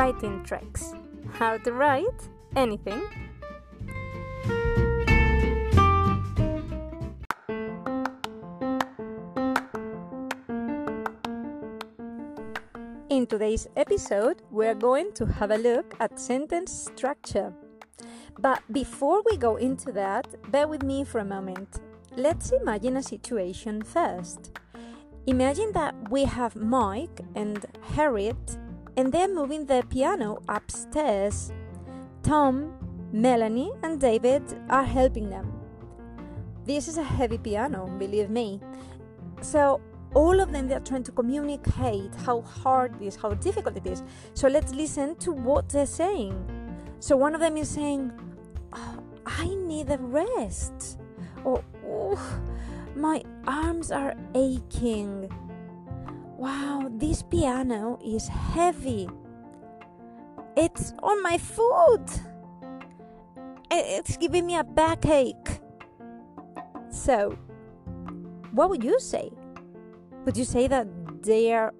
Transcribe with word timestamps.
writing 0.00 0.42
tricks. 0.42 0.94
How 1.34 1.58
to 1.58 1.72
write 1.72 2.20
anything. 2.56 3.02
In 13.10 13.26
today's 13.26 13.68
episode, 13.76 14.40
we're 14.50 14.74
going 14.74 15.12
to 15.12 15.26
have 15.26 15.50
a 15.50 15.58
look 15.58 15.92
at 16.00 16.18
sentence 16.18 16.72
structure. 16.72 17.52
But 18.38 18.62
before 18.72 19.22
we 19.26 19.36
go 19.36 19.56
into 19.56 19.92
that, 19.92 20.24
bear 20.50 20.66
with 20.66 20.82
me 20.82 21.04
for 21.04 21.18
a 21.18 21.26
moment. 21.26 21.80
Let's 22.16 22.52
imagine 22.52 22.96
a 22.96 23.02
situation 23.02 23.82
first. 23.82 24.58
Imagine 25.26 25.72
that 25.72 25.94
we 26.10 26.24
have 26.24 26.56
Mike 26.56 27.20
and 27.34 27.66
Harriet 27.94 28.56
and 29.00 29.10
they're 29.10 29.34
moving 29.34 29.64
the 29.64 29.82
piano 29.88 30.42
upstairs. 30.46 31.52
Tom, 32.22 32.74
Melanie, 33.12 33.72
and 33.82 33.98
David 33.98 34.42
are 34.68 34.84
helping 34.84 35.30
them. 35.30 35.50
This 36.66 36.86
is 36.86 36.98
a 36.98 37.02
heavy 37.02 37.38
piano, 37.38 37.86
believe 37.98 38.28
me. 38.28 38.60
So 39.40 39.80
all 40.12 40.38
of 40.38 40.52
them 40.52 40.68
they 40.68 40.74
are 40.74 40.80
trying 40.80 41.04
to 41.04 41.12
communicate 41.12 42.14
how 42.26 42.42
hard 42.42 43.00
it 43.00 43.06
is, 43.06 43.16
how 43.16 43.30
difficult 43.30 43.78
it 43.78 43.86
is. 43.86 44.02
So 44.34 44.48
let's 44.48 44.74
listen 44.74 45.16
to 45.16 45.32
what 45.32 45.70
they're 45.70 45.86
saying. 45.86 46.36
So 46.98 47.16
one 47.16 47.34
of 47.34 47.40
them 47.40 47.56
is 47.56 47.70
saying, 47.70 48.12
oh, 48.74 48.98
"I 49.24 49.48
need 49.54 49.90
a 49.90 49.96
rest," 49.96 51.00
or 51.42 51.64
oh, 51.86 52.20
"My 52.94 53.24
arms 53.46 53.90
are 53.90 54.14
aching." 54.34 55.30
Wow, 56.40 56.88
this 56.92 57.22
piano 57.22 57.98
is 58.02 58.26
heavy. 58.26 59.06
It's 60.56 60.94
on 61.02 61.22
my 61.22 61.36
foot. 61.36 62.08
It's 63.70 64.16
giving 64.16 64.46
me 64.46 64.56
a 64.56 64.64
backache. 64.64 65.60
So, 66.88 67.36
what 68.52 68.70
would 68.70 68.82
you 68.82 68.98
say? 68.98 69.30
Would 70.24 70.34
you 70.34 70.46
say 70.46 70.66
that 70.66 70.88
they 71.22 71.52
are 71.52 71.74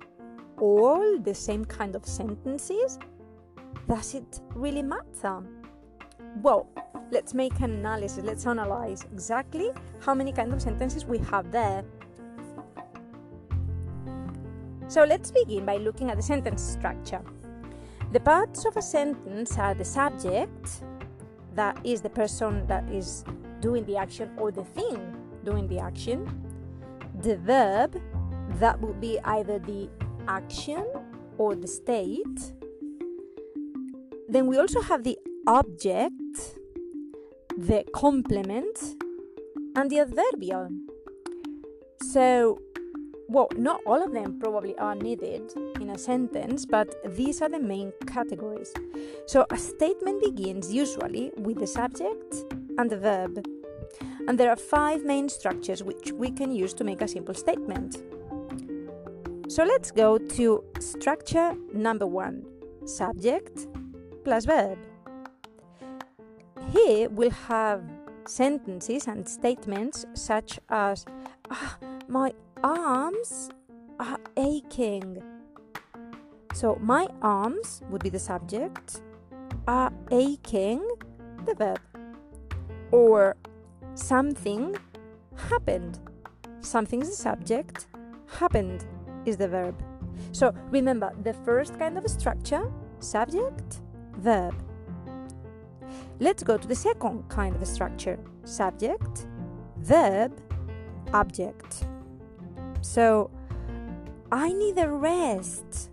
all 0.59 1.19
the 1.19 1.35
same 1.35 1.65
kind 1.65 1.97
of 1.97 2.05
sentences? 2.05 2.99
Does 3.89 4.15
it 4.15 4.43
really 4.55 4.83
matter? 4.83 5.41
Well, 6.43 6.69
let's 7.11 7.33
make 7.33 7.59
an 7.61 7.71
analysis. 7.71 8.23
Let's 8.23 8.47
analyze 8.47 9.07
exactly 9.11 9.71
how 10.01 10.13
many 10.13 10.35
kind 10.35 10.53
of 10.53 10.61
sentences 10.61 11.07
we 11.07 11.17
have 11.33 11.51
there. 11.51 11.83
So 14.91 15.05
let's 15.05 15.31
begin 15.31 15.65
by 15.65 15.77
looking 15.77 16.11
at 16.11 16.17
the 16.17 16.23
sentence 16.23 16.61
structure. 16.61 17.23
The 18.11 18.19
parts 18.19 18.65
of 18.67 18.77
a 18.77 18.83
sentence 18.83 19.57
are 19.57 19.73
the 19.73 19.85
subject, 19.85 20.83
that 21.55 21.79
is 21.85 22.01
the 22.01 22.11
person 22.11 22.67
that 22.67 22.91
is 22.91 23.25
doing 23.61 23.85
the 23.85 23.97
action 23.97 24.33
or 24.37 24.51
the 24.51 24.65
thing 24.65 25.15
doing 25.45 25.69
the 25.69 25.79
action, 25.79 26.27
the 27.23 27.37
verb, 27.37 28.03
that 28.59 28.81
would 28.81 29.01
be 29.01 29.21
either 29.21 29.61
the 29.61 29.89
action 30.27 30.85
or 31.39 31.55
the 31.55 31.69
state. 31.69 32.53
Then 34.29 34.49
we 34.49 34.59
also 34.59 34.81
have 34.81 35.05
the 35.05 35.17
object, 35.47 36.59
the 37.57 37.85
complement, 37.95 38.77
and 39.77 39.89
the 39.89 40.01
adverbial. 40.01 40.69
So, 42.03 42.59
well, 43.31 43.49
not 43.57 43.81
all 43.87 44.03
of 44.03 44.13
them 44.13 44.39
probably 44.41 44.77
are 44.79 44.95
needed 44.95 45.53
in 45.81 45.91
a 45.91 45.99
sentence, 45.99 46.67
but 46.67 46.95
these 47.17 47.41
are 47.41 47.49
the 47.49 47.61
main 47.61 47.93
categories. 48.07 48.73
So, 49.27 49.47
a 49.51 49.57
statement 49.57 50.21
begins 50.23 50.73
usually 50.73 51.31
with 51.37 51.59
the 51.59 51.67
subject 51.67 52.35
and 52.77 52.91
the 52.91 52.99
verb. 52.99 53.47
And 54.27 54.39
there 54.39 54.51
are 54.51 54.57
five 54.57 55.05
main 55.05 55.29
structures 55.29 55.83
which 55.83 56.13
we 56.13 56.31
can 56.31 56.53
use 56.53 56.75
to 56.75 56.85
make 56.85 57.03
a 57.03 57.09
simple 57.09 57.35
statement. 57.35 58.03
So 59.51 59.65
let's 59.65 59.91
go 59.91 60.17
to 60.17 60.65
structure 60.79 61.57
number 61.73 62.07
one 62.07 62.45
subject 62.85 63.67
plus 64.23 64.45
verb. 64.45 64.79
Here 66.73 67.09
we'll 67.09 67.31
have 67.49 67.83
sentences 68.27 69.09
and 69.09 69.29
statements 69.29 70.07
such 70.15 70.61
as 70.69 71.05
ah, 71.51 71.79
My 72.07 72.33
arms 72.63 73.51
are 73.99 74.19
aching. 74.37 75.23
So, 76.55 76.77
my 76.81 77.07
arms 77.23 77.83
would 77.91 78.03
be 78.03 78.11
the 78.11 78.19
subject, 78.19 79.03
are 79.69 79.93
aching, 80.11 80.87
the 81.47 81.55
verb. 81.55 81.81
Or 82.91 83.37
something 83.95 84.77
happened. 85.49 85.99
Something's 86.61 87.09
the 87.09 87.17
subject, 87.17 87.87
happened 88.27 88.85
is 89.25 89.37
the 89.37 89.49
verb. 89.49 89.83
So 90.33 90.55
remember 90.71 91.13
the 91.23 91.35
first 91.45 91.79
kind 91.79 91.97
of 91.99 92.09
structure 92.09 92.71
subject, 92.99 93.81
verb. 94.19 94.55
Let's 96.19 96.43
go 96.43 96.57
to 96.57 96.69
the 96.69 96.75
second 96.75 97.29
kind 97.29 97.57
of 97.57 97.67
structure 97.67 98.19
subject, 98.45 99.27
verb, 99.79 100.33
object. 101.13 101.85
So 102.81 103.31
I 104.33 104.53
need 104.53 104.79
a 104.79 104.89
rest. 104.89 105.91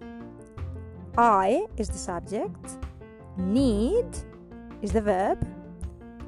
I 1.17 1.65
is 1.77 1.89
the 1.89 1.97
subject, 1.97 2.77
need 3.37 4.05
is 4.81 4.91
the 4.91 5.01
verb, 5.01 5.47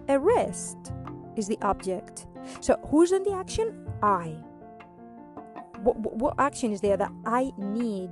a 0.08 0.18
rest 0.18 0.78
is 1.36 1.48
the 1.48 1.60
object. 1.62 2.26
So 2.60 2.80
who's 2.88 3.14
on 3.14 3.24
the 3.24 3.34
action? 3.34 3.88
I 4.02 4.36
what, 5.84 5.98
what 5.98 6.36
action 6.38 6.72
is 6.72 6.82
there 6.82 6.98
that 6.98 7.12
I 7.26 7.52
need? 7.58 8.12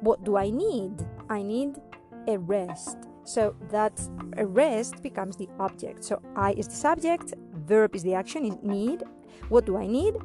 What 0.00 0.24
do 0.24 0.36
I 0.36 0.50
need? 0.50 1.06
I 1.28 1.42
need 1.42 1.80
a 2.28 2.38
rest. 2.38 2.98
So 3.24 3.54
that 3.70 4.00
a 4.36 4.46
rest 4.46 5.02
becomes 5.02 5.36
the 5.36 5.48
object. 5.58 6.04
So 6.04 6.20
I 6.36 6.52
is 6.52 6.68
the 6.68 6.74
subject, 6.74 7.34
verb 7.66 7.94
is 7.94 8.02
the 8.02 8.14
action, 8.14 8.58
need. 8.62 9.04
What 9.48 9.64
do 9.64 9.76
I 9.76 9.86
need? 9.86 10.16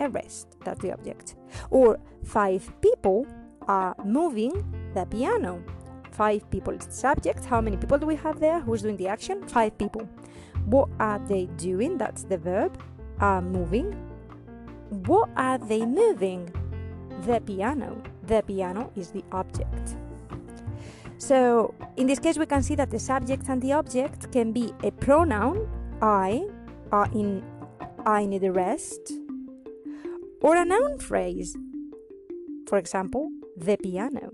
A 0.00 0.08
rest. 0.08 0.56
That's 0.64 0.80
the 0.80 0.92
object. 0.92 1.36
Or 1.70 1.98
five 2.24 2.70
people 2.80 3.26
are 3.68 3.94
moving 4.04 4.52
the 4.94 5.06
piano. 5.06 5.62
Five 6.10 6.48
people 6.50 6.74
is 6.74 6.86
the 6.86 6.92
subject. 6.92 7.44
How 7.44 7.60
many 7.60 7.76
people 7.76 7.98
do 7.98 8.06
we 8.06 8.16
have 8.16 8.38
there? 8.38 8.60
Who's 8.60 8.82
doing 8.82 8.96
the 8.96 9.08
action? 9.08 9.46
Five 9.48 9.76
people. 9.78 10.08
What 10.66 10.88
are 11.00 11.18
they 11.18 11.46
doing? 11.56 11.98
That's 11.98 12.24
the 12.24 12.38
verb. 12.38 12.78
Are 13.20 13.40
moving 13.40 13.94
what 15.06 15.28
are 15.36 15.58
they 15.58 15.84
moving? 15.84 16.52
The 17.26 17.40
piano. 17.40 18.00
The 18.26 18.42
piano 18.42 18.92
is 18.94 19.10
the 19.10 19.24
object. 19.32 19.96
So, 21.18 21.74
in 21.96 22.06
this 22.06 22.18
case, 22.18 22.38
we 22.38 22.46
can 22.46 22.62
see 22.62 22.74
that 22.74 22.90
the 22.90 22.98
subject 22.98 23.48
and 23.48 23.60
the 23.60 23.72
object 23.72 24.30
can 24.32 24.52
be 24.52 24.72
a 24.82 24.90
pronoun, 24.90 25.68
I, 26.02 26.46
are 26.92 27.08
in 27.12 27.42
I 28.06 28.26
need 28.26 28.44
a 28.44 28.52
rest, 28.52 29.12
or 30.44 30.56
a 30.56 30.64
noun 30.64 30.98
phrase. 30.98 31.56
For 32.68 32.76
example, 32.76 33.30
the 33.56 33.78
piano. 33.78 34.30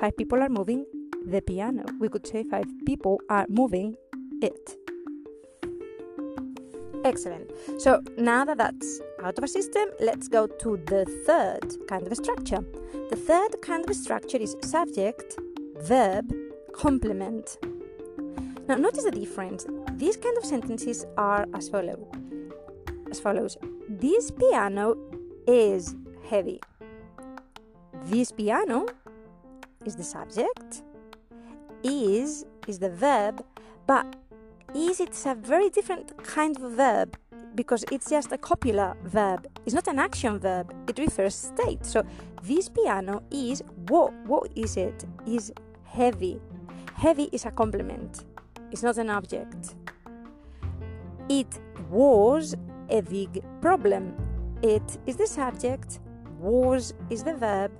Five 0.00 0.16
people 0.16 0.42
are 0.42 0.48
moving 0.48 0.86
the 1.26 1.42
piano. 1.42 1.84
We 2.00 2.08
could 2.08 2.26
say 2.26 2.42
five 2.42 2.64
people 2.86 3.20
are 3.28 3.44
moving 3.50 3.94
it. 4.40 4.76
Excellent. 7.04 7.50
So 7.76 8.00
now 8.16 8.46
that 8.46 8.56
that's 8.56 9.00
out 9.22 9.36
of 9.36 9.44
our 9.44 9.48
system, 9.48 9.90
let's 10.00 10.26
go 10.26 10.46
to 10.46 10.78
the 10.86 11.04
third 11.26 11.86
kind 11.86 12.06
of 12.06 12.16
structure. 12.16 12.64
The 13.10 13.16
third 13.16 13.60
kind 13.60 13.88
of 13.88 13.94
structure 13.94 14.38
is 14.38 14.56
subject, 14.62 15.38
verb, 15.82 16.32
complement. 16.72 17.58
Now 18.68 18.76
notice 18.76 19.04
the 19.04 19.10
difference. 19.10 19.66
These 19.96 20.16
kind 20.16 20.38
of 20.38 20.46
sentences 20.46 21.04
are 21.18 21.46
as 21.52 21.68
follow. 21.68 22.08
As 23.10 23.20
follows. 23.20 23.58
This 23.88 24.30
piano 24.30 24.96
is 25.46 25.94
heavy. 26.28 26.60
This 28.04 28.32
piano 28.32 28.86
is 29.84 29.96
the 29.96 30.04
subject. 30.04 30.82
Is 31.82 32.44
is 32.68 32.78
the 32.78 32.90
verb, 32.90 33.44
but 33.86 34.16
is 34.74 35.00
it's 35.00 35.26
a 35.26 35.34
very 35.34 35.68
different 35.68 36.16
kind 36.24 36.56
of 36.60 36.72
verb 36.72 37.16
because 37.54 37.84
it's 37.90 38.08
just 38.08 38.32
a 38.32 38.38
copular 38.38 38.96
verb. 39.04 39.46
It's 39.66 39.74
not 39.74 39.88
an 39.88 39.98
action 39.98 40.38
verb. 40.38 40.72
It 40.88 40.98
refers 40.98 41.34
state. 41.34 41.84
So 41.84 42.02
this 42.42 42.68
piano 42.68 43.22
is 43.30 43.62
what? 43.88 44.12
What 44.26 44.50
is 44.54 44.76
it? 44.76 45.04
Is 45.26 45.52
heavy. 45.84 46.40
Heavy 46.94 47.28
is 47.32 47.46
a 47.46 47.50
complement. 47.50 48.24
It's 48.70 48.82
not 48.82 48.96
an 48.98 49.10
object. 49.10 49.74
It 51.28 51.60
was 51.90 52.54
a 52.88 53.00
big 53.02 53.42
problem. 53.60 54.31
It 54.62 54.98
is 55.06 55.16
the 55.16 55.26
subject. 55.26 55.98
Was 56.38 56.94
is 57.10 57.24
the 57.24 57.34
verb. 57.34 57.72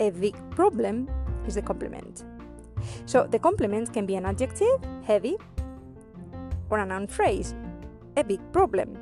A 0.00 0.10
big 0.10 0.34
problem 0.50 1.08
is 1.46 1.54
the 1.54 1.62
complement. 1.62 2.24
So 3.06 3.26
the 3.26 3.38
complement 3.38 3.92
can 3.92 4.06
be 4.06 4.16
an 4.16 4.26
adjective, 4.26 4.78
heavy, 5.04 5.36
or 6.68 6.78
a 6.78 6.86
noun 6.86 7.06
phrase, 7.06 7.54
a 8.16 8.24
big 8.24 8.40
problem. 8.52 8.98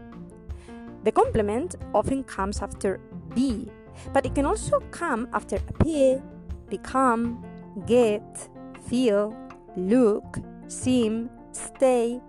The 1.04 1.12
complement 1.12 1.76
often 1.94 2.24
comes 2.24 2.62
after 2.62 3.00
be, 3.34 3.70
but 4.12 4.26
it 4.26 4.34
can 4.34 4.46
also 4.46 4.80
come 4.90 5.28
after 5.32 5.56
appear, 5.56 6.22
become, 6.68 7.44
get, 7.86 8.48
feel, 8.86 9.36
look, 9.76 10.38
seem, 10.68 11.30
stay, 11.52 12.20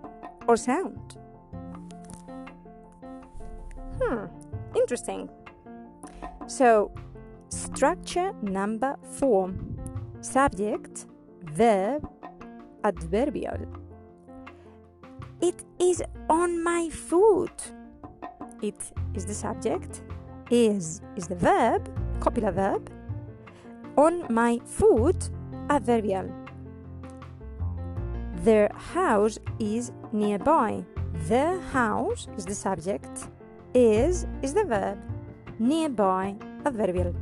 or 0.48 0.56
sound. 0.56 1.15
Interesting. 4.76 5.28
So, 6.46 6.92
structure 7.48 8.32
number 8.42 8.96
four 9.18 9.52
subject, 10.20 11.06
verb, 11.44 12.08
adverbial. 12.84 13.58
It 15.40 15.64
is 15.78 16.02
on 16.28 16.62
my 16.62 16.88
foot. 16.90 17.72
It 18.62 18.92
is 19.14 19.26
the 19.26 19.34
subject, 19.34 20.02
is 20.50 21.02
is 21.16 21.28
the 21.28 21.36
verb, 21.36 21.88
copula 22.20 22.52
verb. 22.52 22.90
On 23.96 24.24
my 24.30 24.58
foot, 24.64 25.30
adverbial. 25.68 26.30
Their 28.44 28.70
house 28.74 29.38
is 29.58 29.92
nearby. 30.12 30.84
The 31.28 31.60
house 31.72 32.28
is 32.36 32.44
the 32.44 32.54
subject, 32.54 33.28
is 33.76 34.26
is 34.42 34.54
the 34.54 34.64
verb, 34.64 34.98
nearby, 35.58 36.34
adverbial. 36.64 37.14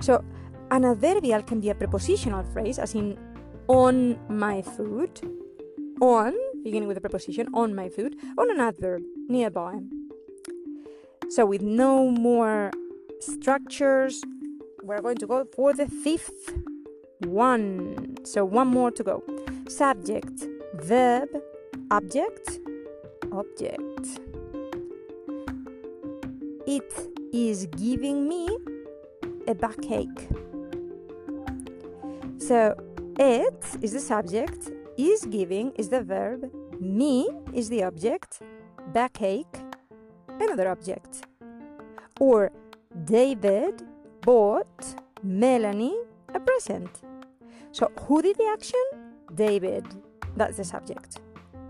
So 0.00 0.24
an 0.70 0.84
adverbial 0.84 1.42
can 1.42 1.60
be 1.60 1.70
a 1.70 1.74
prepositional 1.74 2.44
phrase, 2.52 2.78
as 2.78 2.94
in 2.94 3.18
on 3.68 4.18
my 4.28 4.62
foot, 4.62 5.22
on, 6.00 6.34
beginning 6.64 6.88
with 6.88 6.96
a 6.96 7.00
preposition, 7.00 7.46
on 7.54 7.74
my 7.74 7.88
foot, 7.88 8.14
on 8.36 8.50
an 8.50 8.58
adverb, 8.58 9.02
nearby. 9.28 9.80
So, 11.28 11.46
with 11.46 11.62
no 11.62 12.10
more 12.10 12.70
structures, 13.20 14.22
we're 14.82 15.00
going 15.00 15.16
to 15.16 15.26
go 15.26 15.46
for 15.54 15.72
the 15.72 15.86
fifth 15.86 16.52
one. 17.20 18.16
So, 18.24 18.44
one 18.44 18.68
more 18.68 18.90
to 18.90 19.02
go. 19.02 19.22
Subject, 19.68 20.46
verb, 20.74 21.28
object, 21.90 22.60
object. 23.30 24.31
It 26.66 26.92
is 27.32 27.66
giving 27.66 28.28
me 28.28 28.48
a 29.48 29.54
backache. 29.54 30.28
So, 32.38 32.74
it 33.18 33.64
is 33.80 33.92
the 33.92 34.00
subject, 34.00 34.70
is 34.96 35.24
giving 35.24 35.72
is 35.72 35.88
the 35.88 36.02
verb, 36.02 36.50
me 36.80 37.28
is 37.52 37.68
the 37.68 37.82
object, 37.84 38.40
backache, 38.92 39.60
another 40.28 40.68
object. 40.68 41.26
Or 42.20 42.50
David 43.04 43.82
bought 44.20 44.94
Melanie 45.22 45.96
a 46.34 46.40
present. 46.40 47.02
So, 47.72 47.90
who 48.02 48.22
did 48.22 48.36
the 48.36 48.48
action? 48.52 48.82
David. 49.34 49.86
That's 50.36 50.56
the 50.58 50.64
subject. 50.64 51.20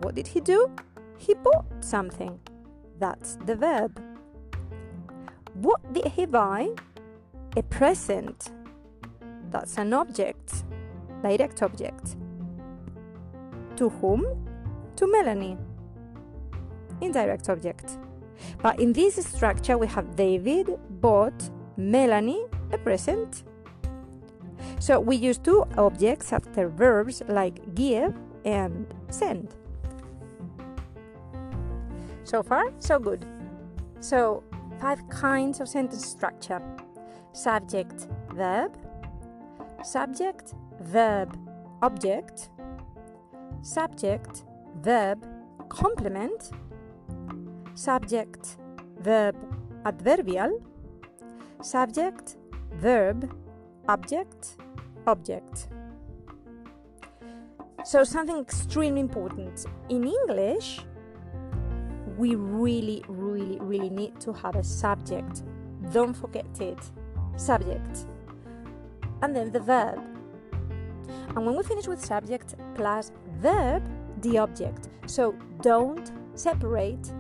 What 0.03 0.15
did 0.15 0.27
he 0.27 0.41
do? 0.41 0.71
He 1.19 1.35
bought 1.35 1.67
something. 1.81 2.39
That's 2.99 3.37
the 3.47 3.57
verb. 3.57 4.12
What 5.55 5.93
did 5.93 6.07
he 6.09 6.27
buy? 6.27 6.71
A 7.57 7.63
present. 7.63 8.51
That's 9.51 9.77
an 9.77 9.93
object, 9.93 10.65
direct 11.23 11.63
object. 11.63 12.17
To 13.77 13.89
whom? 13.89 14.25
To 14.97 15.07
Melanie. 15.07 15.59
Indirect 17.01 17.49
object. 17.49 17.99
But 18.63 18.81
in 18.81 18.93
this 18.93 19.17
structure, 19.27 19.77
we 19.77 19.87
have 19.89 20.17
David 20.17 20.79
bought 21.01 21.51
Melanie 21.77 22.45
a 22.73 22.79
present. 22.79 23.45
So 24.79 24.99
we 24.99 25.17
use 25.17 25.39
two 25.39 25.65
objects 25.77 26.33
after 26.33 26.69
verbs 26.69 27.23
like 27.29 27.75
give 27.75 28.15
and 28.45 28.87
send. 29.11 29.55
So 32.25 32.43
far, 32.43 32.73
so 32.79 32.99
good. 32.99 33.27
So, 34.01 34.43
five 34.83 35.09
kinds 35.09 35.61
of 35.61 35.69
sentence 35.69 36.05
structure. 36.05 36.61
Subject, 37.33 38.09
verb, 38.35 38.77
subject, 39.85 40.55
verb, 40.81 41.39
object, 41.83 42.51
subject, 43.63 44.43
verb, 44.81 45.25
complement, 45.69 46.51
subject, 47.75 48.57
verb, 48.99 49.37
adverbial, 49.85 50.61
subject, 51.63 52.37
verb, 52.73 53.33
object, 53.89 54.57
object. 55.07 55.69
So, 57.85 58.03
something 58.03 58.39
extremely 58.39 59.01
important. 59.01 59.65
In 59.89 60.05
English, 60.05 60.81
we 62.17 62.35
really, 62.35 63.05
really, 63.09 63.59
really 63.61 63.91
need 63.91 64.21
to 64.21 64.33
have 64.33 64.57
a 64.57 64.63
subject. 64.63 65.43
Don't 65.93 66.15
forget 66.15 66.47
it. 66.61 66.79
Subject. 67.37 68.07
And 69.23 69.35
then 69.35 69.53
the 69.53 69.61
verb. 69.61 70.01
And 71.35 71.47
when 71.47 71.57
we 71.57 71.63
finish 71.63 71.87
with 71.87 72.05
subject 72.05 72.55
plus 72.75 73.13
verb, 73.39 73.83
the 74.21 74.39
object. 74.39 74.89
So 75.07 75.35
don't 75.61 76.13
separate 76.35 77.13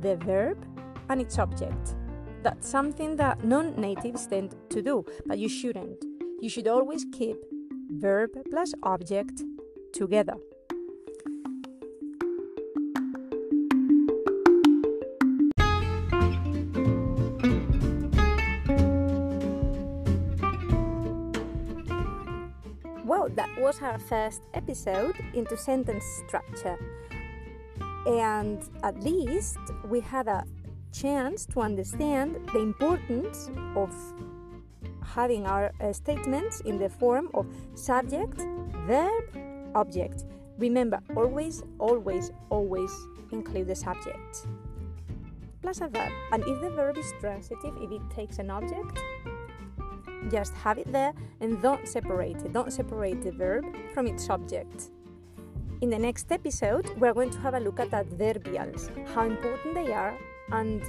the 0.00 0.16
verb 0.16 0.64
and 1.08 1.20
its 1.20 1.38
object. 1.38 1.96
That's 2.42 2.68
something 2.68 3.16
that 3.16 3.44
non 3.44 3.78
natives 3.78 4.26
tend 4.26 4.54
to 4.70 4.82
do, 4.82 5.04
but 5.26 5.38
you 5.38 5.48
shouldn't. 5.48 6.04
You 6.40 6.48
should 6.48 6.68
always 6.68 7.04
keep 7.12 7.36
verb 7.90 8.30
plus 8.50 8.72
object 8.82 9.42
together. 9.92 10.34
Was 23.70 23.82
our 23.82 24.00
first 24.00 24.42
episode 24.54 25.14
into 25.32 25.56
sentence 25.56 26.04
structure. 26.26 26.76
And 28.04 28.60
at 28.82 29.00
least 29.04 29.58
we 29.84 30.00
had 30.00 30.26
a 30.26 30.42
chance 30.90 31.46
to 31.46 31.60
understand 31.60 32.34
the 32.52 32.58
importance 32.58 33.48
of 33.76 33.94
having 35.04 35.46
our 35.46 35.70
uh, 35.80 35.92
statements 35.92 36.62
in 36.62 36.78
the 36.78 36.88
form 36.88 37.28
of 37.32 37.46
subject, 37.76 38.42
verb, 38.88 39.22
object. 39.76 40.24
Remember, 40.58 40.98
always, 41.14 41.62
always, 41.78 42.32
always 42.50 42.90
include 43.30 43.68
the 43.68 43.76
subject 43.76 44.48
plus 45.62 45.80
a 45.80 45.88
verb. 45.88 46.10
And 46.32 46.42
if 46.46 46.60
the 46.60 46.70
verb 46.70 46.96
is 46.96 47.12
transitive, 47.20 47.74
if 47.80 47.92
it 47.92 48.02
takes 48.10 48.38
an 48.38 48.50
object, 48.50 48.98
just 50.28 50.54
have 50.54 50.78
it 50.78 50.90
there 50.92 51.12
and 51.40 51.60
don't 51.62 51.86
separate 51.86 52.36
it. 52.36 52.52
Don't 52.52 52.72
separate 52.72 53.22
the 53.22 53.32
verb 53.32 53.64
from 53.94 54.06
its 54.06 54.24
subject. 54.24 54.90
In 55.80 55.88
the 55.88 55.98
next 55.98 56.30
episode, 56.30 56.90
we're 56.98 57.14
going 57.14 57.30
to 57.30 57.38
have 57.38 57.54
a 57.54 57.60
look 57.60 57.80
at 57.80 57.90
adverbials, 57.90 58.90
how 59.14 59.24
important 59.24 59.74
they 59.74 59.92
are, 59.92 60.14
and 60.52 60.82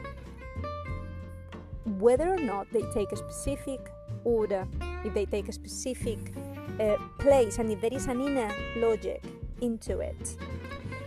whether 1.98 2.30
or 2.30 2.38
not 2.38 2.68
they 2.74 2.84
take 2.94 3.12
a 3.12 3.16
specific 3.16 3.80
order, 4.24 4.68
if 5.06 5.14
they 5.14 5.26
take 5.26 5.48
a 5.48 5.54
specific 5.54 6.34
uh, 6.80 6.98
place, 7.20 7.58
and 7.58 7.72
if 7.72 7.80
there 7.80 7.94
is 7.94 8.08
an 8.08 8.20
inner 8.22 8.54
logic 8.78 9.24
into 9.62 10.00
it. 10.00 10.38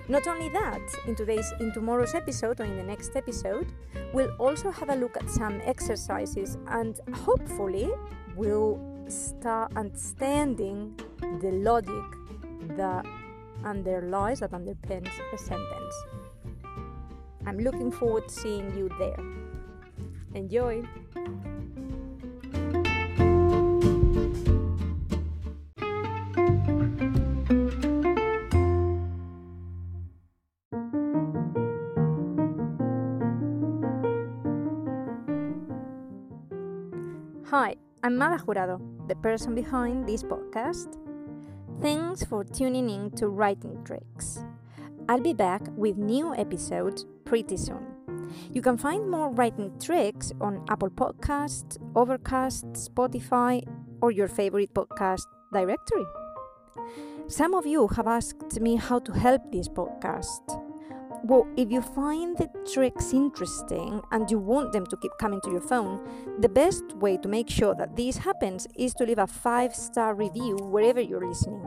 Not 0.06 0.26
only 0.26 0.50
that, 0.50 0.82
in 1.06 1.14
today's 1.14 1.50
in 1.60 1.72
tomorrow's 1.72 2.14
episode 2.14 2.60
or 2.60 2.64
in 2.64 2.76
the 2.76 2.82
next 2.82 3.16
episode, 3.16 3.66
we'll 4.12 4.34
also 4.38 4.70
have 4.70 4.90
a 4.90 4.96
look 4.96 5.16
at 5.16 5.30
some 5.30 5.62
exercises 5.64 6.58
and 6.68 7.00
hopefully 7.14 7.90
we'll 8.36 8.78
start 9.08 9.72
understanding 9.76 10.94
the 11.40 11.50
logic 11.52 12.04
that 12.76 13.06
underlies 13.64 14.40
that 14.40 14.52
underpins 14.52 15.10
a 15.32 15.38
sentence. 15.38 15.94
I'm 17.46 17.58
looking 17.58 17.90
forward 17.90 18.28
to 18.28 18.34
seeing 18.34 18.76
you 18.76 18.90
there. 18.98 19.24
Enjoy! 20.34 20.82
Hi, 37.48 37.76
I'm 38.02 38.16
Mara 38.16 38.38
Jurado, 38.38 38.80
the 39.06 39.14
person 39.16 39.54
behind 39.54 40.08
this 40.08 40.22
podcast. 40.22 40.96
Thanks 41.82 42.24
for 42.24 42.42
tuning 42.42 42.88
in 42.88 43.10
to 43.16 43.28
Writing 43.28 43.84
Tricks. 43.84 44.42
I'll 45.10 45.20
be 45.20 45.34
back 45.34 45.60
with 45.76 45.98
new 45.98 46.34
episodes 46.34 47.04
pretty 47.26 47.58
soon. 47.58 47.84
You 48.50 48.62
can 48.62 48.78
find 48.78 49.10
more 49.10 49.28
writing 49.28 49.78
tricks 49.78 50.32
on 50.40 50.64
Apple 50.70 50.88
Podcasts, 50.88 51.76
Overcast, 51.94 52.64
Spotify, 52.72 53.62
or 54.00 54.10
your 54.10 54.28
favorite 54.28 54.72
podcast 54.72 55.26
directory. 55.52 56.06
Some 57.26 57.52
of 57.52 57.66
you 57.66 57.88
have 57.88 58.06
asked 58.06 58.58
me 58.58 58.76
how 58.76 59.00
to 59.00 59.12
help 59.12 59.52
this 59.52 59.68
podcast. 59.68 60.63
Well, 61.22 61.46
if 61.56 61.70
you 61.70 61.80
find 61.80 62.36
the 62.36 62.48
tricks 62.70 63.12
interesting 63.12 64.02
and 64.10 64.30
you 64.30 64.38
want 64.38 64.72
them 64.72 64.86
to 64.86 64.96
keep 64.96 65.12
coming 65.18 65.40
to 65.42 65.50
your 65.50 65.60
phone, 65.60 66.00
the 66.40 66.48
best 66.48 66.84
way 66.96 67.16
to 67.18 67.28
make 67.28 67.48
sure 67.48 67.74
that 67.76 67.96
this 67.96 68.16
happens 68.16 68.66
is 68.76 68.92
to 68.94 69.04
leave 69.04 69.18
a 69.18 69.26
five 69.26 69.74
star 69.74 70.14
review 70.14 70.56
wherever 70.56 71.00
you're 71.00 71.26
listening. 71.26 71.62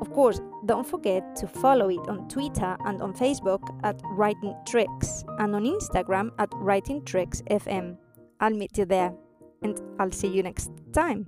Of 0.00 0.12
course, 0.12 0.40
don't 0.66 0.86
forget 0.86 1.34
to 1.36 1.46
follow 1.46 1.88
it 1.88 2.08
on 2.08 2.28
Twitter 2.28 2.76
and 2.84 3.00
on 3.00 3.14
Facebook 3.14 3.62
at 3.84 4.00
Writing 4.04 4.54
Tricks 4.66 5.24
and 5.38 5.54
on 5.54 5.64
Instagram 5.64 6.30
at 6.38 6.50
Writing 6.54 7.04
Tricks 7.04 7.42
FM. 7.50 7.96
I'll 8.40 8.54
meet 8.54 8.76
you 8.76 8.84
there 8.84 9.14
and 9.62 9.80
I'll 9.98 10.12
see 10.12 10.28
you 10.28 10.42
next 10.42 10.70
time. 10.92 11.26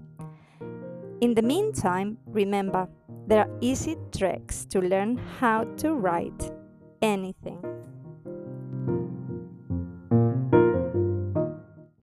In 1.20 1.34
the 1.34 1.42
meantime, 1.42 2.18
remember, 2.26 2.88
there 3.26 3.40
are 3.40 3.58
easy 3.60 3.96
tricks 4.16 4.64
to 4.66 4.80
learn 4.80 5.16
how 5.38 5.64
to 5.78 5.94
write 5.94 6.50
anything. 7.02 7.69